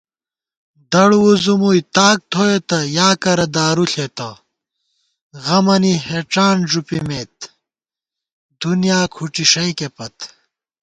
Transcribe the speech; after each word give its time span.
دڑ 0.91 1.09
وُځُومُوئی 1.23 1.81
تاک 1.95 2.17
تھوئیتہ 2.31 2.79
یا 2.97 3.09
کرہ 3.23 3.47
دارُو 3.55 3.85
ݪېتہ 3.91 4.29
* 4.87 5.43
غمَنی 5.45 5.93
ہېڄان 6.07 6.57
ݫُپِمېت 6.69 7.35
دُنیا 8.59 8.99
کھُٹی 9.13 9.43
ݭَئیکے 9.51 9.87
پت 9.95 10.15